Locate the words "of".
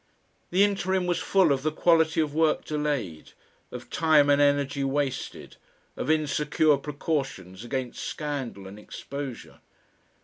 1.51-1.61, 2.21-2.33, 3.71-3.91, 5.95-6.09